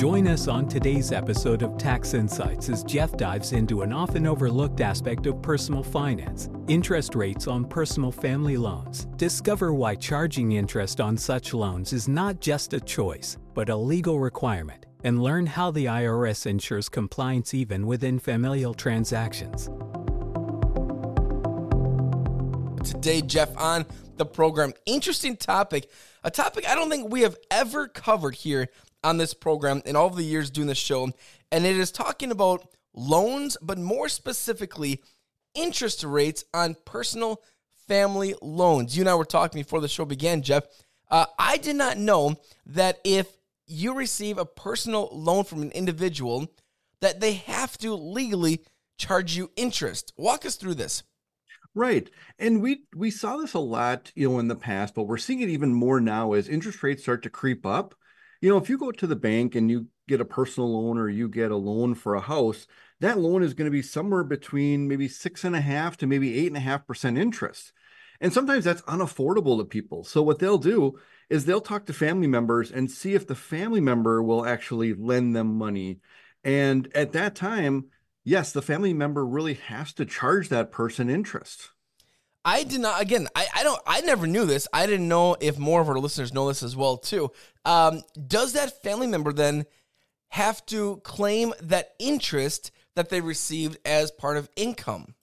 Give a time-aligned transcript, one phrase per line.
[0.00, 4.80] Join us on today's episode of Tax Insights as Jeff dives into an often overlooked
[4.80, 9.04] aspect of personal finance interest rates on personal family loans.
[9.16, 14.18] Discover why charging interest on such loans is not just a choice, but a legal
[14.18, 19.68] requirement, and learn how the IRS ensures compliance even within familial transactions.
[22.82, 23.84] Today, Jeff on
[24.20, 24.72] the program.
[24.86, 25.90] Interesting topic,
[26.22, 28.68] a topic I don't think we have ever covered here
[29.02, 31.10] on this program in all of the years doing the show,
[31.50, 35.02] and it is talking about loans, but more specifically,
[35.54, 37.40] interest rates on personal
[37.88, 38.96] family loans.
[38.96, 40.64] You and I were talking before the show began, Jeff.
[41.10, 43.26] Uh, I did not know that if
[43.66, 46.46] you receive a personal loan from an individual,
[47.00, 48.60] that they have to legally
[48.98, 50.12] charge you interest.
[50.16, 51.02] Walk us through this.
[51.74, 52.10] Right.
[52.38, 55.40] And we we saw this a lot, you know, in the past, but we're seeing
[55.40, 57.94] it even more now as interest rates start to creep up.
[58.40, 61.08] You know, if you go to the bank and you get a personal loan or
[61.08, 62.66] you get a loan for a house,
[63.00, 66.36] that loan is going to be somewhere between maybe six and a half to maybe
[66.36, 67.72] eight and a half percent interest.
[68.20, 70.02] And sometimes that's unaffordable to people.
[70.04, 73.80] So what they'll do is they'll talk to family members and see if the family
[73.80, 76.00] member will actually lend them money.
[76.42, 77.86] And at that time,
[78.24, 81.70] yes, the family member really has to charge that person interest.
[82.44, 83.02] I did not.
[83.02, 83.80] Again, I, I don't.
[83.86, 84.66] I never knew this.
[84.72, 87.30] I didn't know if more of our listeners know this as well too.
[87.64, 89.66] Um, does that family member then
[90.28, 95.14] have to claim that interest that they received as part of income?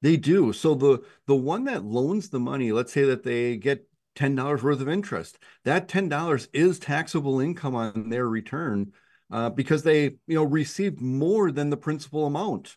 [0.00, 0.52] They do.
[0.52, 4.62] So the the one that loans the money, let's say that they get ten dollars
[4.62, 8.92] worth of interest, that ten dollars is taxable income on their return
[9.30, 12.76] uh, because they you know received more than the principal amount.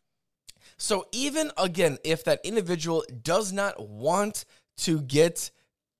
[0.77, 4.45] So even again, if that individual does not want
[4.77, 5.51] to get,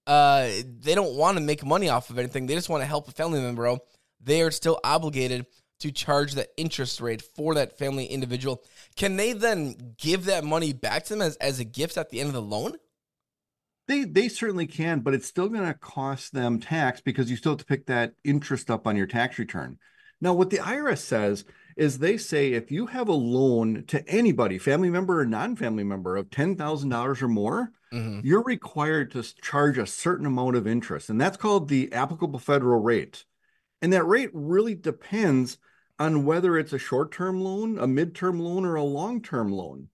[0.07, 2.47] uh, they don't want to make money off of anything.
[2.47, 3.77] They just want to help a family member.
[4.19, 5.45] They are still obligated
[5.81, 8.63] to charge that interest rate for that family individual.
[8.95, 12.19] Can they then give that money back to them as, as a gift at the
[12.19, 12.73] end of the loan?
[13.87, 17.53] They they certainly can, but it's still going to cost them tax because you still
[17.53, 19.79] have to pick that interest up on your tax return.
[20.21, 21.43] Now, what the IRS says
[21.75, 26.15] is they say if you have a loan to anybody, family member or non-family member
[26.15, 28.19] of $10,000 or more, mm-hmm.
[28.23, 32.81] you're required to charge a certain amount of interest, and that's called the applicable federal
[32.81, 33.25] rate.
[33.81, 35.57] And that rate really depends
[35.97, 39.87] on whether it's a short-term loan, a mid-term loan, or a long-term loan.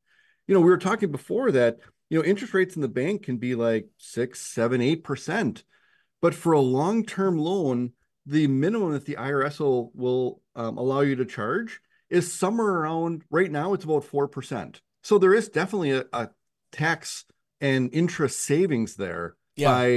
[0.48, 1.80] You know, we were talking before that,
[2.10, 5.64] you know, interest rates in the bank can be like six, seven, eight percent.
[6.22, 7.92] But for a long-term loan,
[8.28, 11.80] the minimum that the IRS will, will um, allow you to charge
[12.10, 14.80] is somewhere around right now it's about 4%.
[15.02, 16.30] So there is definitely a, a
[16.72, 17.26] tax
[17.62, 19.72] and interest savings there yeah.
[19.72, 19.88] by,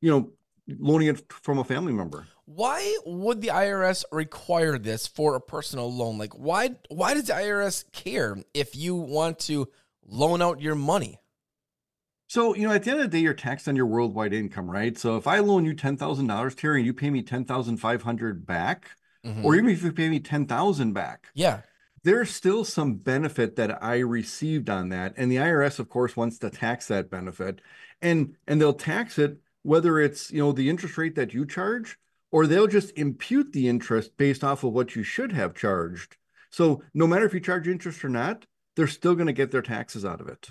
[0.00, 0.30] you know,
[0.68, 2.26] loaning it from a family member.
[2.44, 6.18] Why would the IRS require this for a personal loan?
[6.18, 9.68] Like why why does the IRS care if you want to
[10.06, 11.18] loan out your money?
[12.32, 14.70] So, you know, at the end of the day, you're taxed on your worldwide income,
[14.70, 14.96] right?
[14.96, 18.88] So if I loan you $10,000, Terry, and you pay me 10500 back,
[19.22, 19.44] mm-hmm.
[19.44, 21.26] or even if you pay me 10000 back.
[21.34, 21.60] Yeah.
[22.04, 25.12] There's still some benefit that I received on that.
[25.18, 27.60] And the IRS, of course, wants to tax that benefit.
[28.00, 31.98] And and they'll tax it whether it's, you know, the interest rate that you charge,
[32.30, 36.16] or they'll just impute the interest based off of what you should have charged.
[36.48, 39.60] So no matter if you charge interest or not, they're still going to get their
[39.60, 40.48] taxes out of it.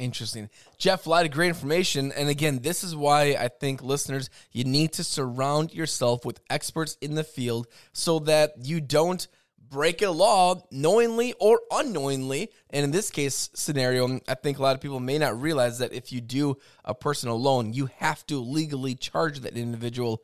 [0.00, 0.48] Interesting.
[0.78, 2.10] Jeff, a lot of great information.
[2.12, 6.96] And again, this is why I think listeners, you need to surround yourself with experts
[7.02, 9.28] in the field so that you don't
[9.60, 12.50] break a law knowingly or unknowingly.
[12.70, 15.92] And in this case scenario, I think a lot of people may not realize that
[15.92, 20.22] if you do a personal loan, you have to legally charge that individual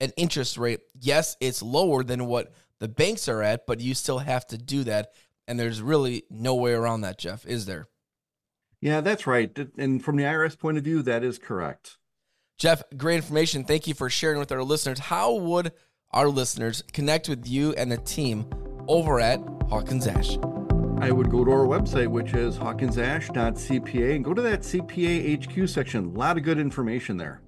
[0.00, 0.80] an interest rate.
[0.98, 4.84] Yes, it's lower than what the banks are at, but you still have to do
[4.84, 5.12] that.
[5.46, 7.88] And there's really no way around that, Jeff, is there?
[8.80, 9.56] Yeah, that's right.
[9.76, 11.98] And from the IRS point of view, that is correct.
[12.58, 13.64] Jeff, great information.
[13.64, 14.98] Thank you for sharing with our listeners.
[14.98, 15.72] How would
[16.10, 18.46] our listeners connect with you and the team
[18.88, 20.38] over at Hawkins Ash?
[21.00, 25.68] I would go to our website, which is hawkinsash.cpa, and go to that CPA HQ
[25.68, 26.06] section.
[26.06, 27.40] A lot of good information there.